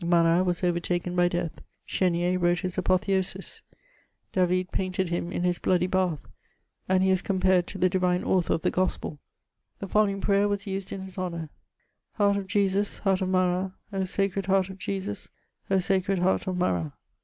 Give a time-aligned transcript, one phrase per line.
[0.00, 3.64] Maratwas overtakenby death; Ch6nier wrote his apotheosis;
[4.30, 6.20] David painted him in his bloody bath;
[6.88, 9.18] and he was compared to die divine author oi the GospeL
[9.80, 11.50] 322 MEMOIBS OF The following prayer was used in his honour:
[11.84, 15.30] '< Heart of Jesus, heart of Marat; O sacred heart of Jesus,
[15.68, 16.92] O sacred heart of Marat."